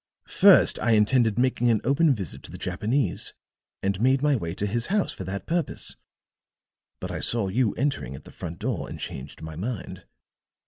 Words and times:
"First 0.25 0.79
I 0.79 0.93
intended 0.93 1.37
making 1.37 1.69
an 1.69 1.79
open 1.83 2.15
visit 2.15 2.41
to 2.41 2.51
the 2.51 2.57
Japanese, 2.57 3.35
and 3.83 4.01
made 4.01 4.23
my 4.23 4.35
way 4.35 4.55
to 4.55 4.65
his 4.65 4.87
house 4.87 5.11
for 5.13 5.23
that 5.25 5.45
purpose. 5.45 5.95
But 6.99 7.11
I 7.11 7.19
saw 7.19 7.49
you 7.49 7.75
entering 7.75 8.15
at 8.15 8.23
the 8.23 8.31
front 8.31 8.57
door 8.57 8.89
and 8.89 8.99
changed 8.99 9.43
my 9.43 9.55
mind. 9.55 10.05